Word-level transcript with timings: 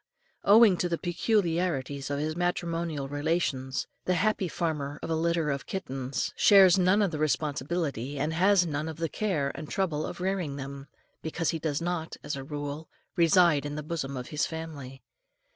Owing 0.43 0.77
to 0.77 0.89
the 0.89 0.97
peculiarities 0.97 2.09
of 2.09 2.17
his 2.17 2.35
matrimonial 2.35 3.07
relations, 3.07 3.85
the 4.05 4.15
happy 4.15 4.47
father 4.47 4.97
of 5.03 5.11
a 5.11 5.15
litter 5.15 5.51
of 5.51 5.67
kittens 5.67 6.33
shares 6.35 6.75
none 6.79 7.03
of 7.03 7.11
the 7.11 7.19
responsibility, 7.19 8.17
and 8.17 8.33
has 8.33 8.65
none 8.65 8.89
of 8.89 8.97
the 8.97 9.07
care 9.09 9.51
and 9.53 9.69
trouble 9.69 10.07
of 10.07 10.19
rearing 10.19 10.55
them, 10.55 10.87
because 11.21 11.51
he 11.51 11.59
does 11.59 11.81
not, 11.83 12.17
as 12.23 12.35
a 12.35 12.43
rule, 12.43 12.89
reside 13.15 13.63
in 13.63 13.75
the 13.75 13.83
bosom 13.83 14.17
of 14.17 14.29
his 14.29 14.47
family. 14.47 15.03